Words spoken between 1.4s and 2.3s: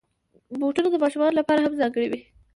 هم ځانګړي وي.